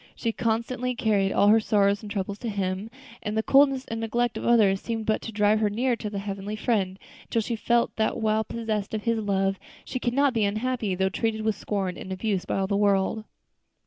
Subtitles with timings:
[0.15, 2.89] She constantly carried all her sorrows and troubles to Him,
[3.21, 6.17] and the coldness and neglect of others seemed but to drive her nearer to that
[6.17, 10.43] Heavenly Friend, until she felt that while possessed of His love, she could not be
[10.43, 13.25] unhappy, though treated with scorn and abuse by all the world.